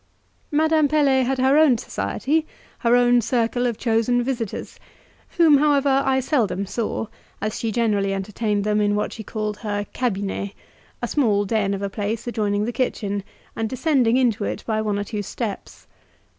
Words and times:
Madame 0.49 0.87
Pelet 0.87 1.27
had 1.27 1.37
her 1.37 1.59
own 1.59 1.77
society, 1.77 2.47
her 2.79 2.95
own 2.95 3.21
circle 3.21 3.67
of 3.67 3.77
chosen 3.77 4.23
visitors, 4.23 4.79
whom, 5.37 5.59
however, 5.59 6.01
I 6.03 6.21
seldom 6.21 6.65
saw, 6.65 7.05
as 7.39 7.59
she 7.59 7.71
generally 7.71 8.11
entertained 8.11 8.63
them 8.63 8.81
in 8.81 8.95
what 8.95 9.13
she 9.13 9.23
called 9.23 9.57
her 9.57 9.85
"cabinet," 9.93 10.53
a 11.03 11.07
small 11.07 11.45
den 11.45 11.75
of 11.75 11.83
a 11.83 11.89
place 11.91 12.25
adjoining 12.25 12.65
the 12.65 12.71
kitchen, 12.73 13.23
and 13.55 13.69
descending 13.69 14.17
into 14.17 14.43
it 14.43 14.63
by 14.65 14.81
one 14.81 14.97
or 14.97 15.03
two 15.03 15.21
steps. 15.21 15.85